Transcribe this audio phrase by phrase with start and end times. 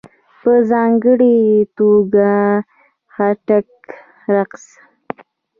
[0.41, 1.37] په ځانګړې
[1.77, 2.31] توګه
[3.13, 3.69] ..خټک
[4.35, 4.65] رقص..